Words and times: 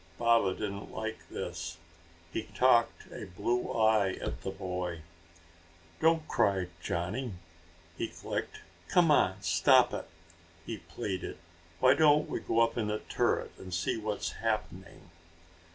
Baba 0.17 0.55
didn't 0.55 0.91
like 0.91 1.29
this. 1.29 1.77
He 2.33 2.47
cocked 2.57 3.03
a 3.11 3.25
blue 3.27 3.71
eye 3.71 4.13
at 4.13 4.41
the 4.41 4.49
boy. 4.49 5.01
"Don't 5.99 6.27
cry, 6.27 6.69
Johnny!" 6.81 7.33
he 7.99 8.07
clicked. 8.07 8.61
"Come 8.87 9.11
on, 9.11 9.43
stop 9.43 9.93
it!" 9.93 10.07
he 10.65 10.77
pleaded. 10.77 11.37
"Why 11.79 11.93
don't 11.93 12.27
we 12.27 12.39
go 12.39 12.61
up 12.61 12.79
in 12.79 12.87
the 12.87 12.97
turret 12.97 13.51
and 13.59 13.71
see 13.71 13.95
what's 13.95 14.31
happening." 14.41 15.11